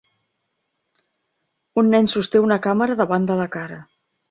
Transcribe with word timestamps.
Un 1.83 1.95
nen 1.97 2.11
sosté 2.15 2.43
una 2.47 2.59
càmera 2.67 2.99
davant 3.05 3.31
de 3.31 3.39
la 3.45 3.49
cara. 3.61 3.81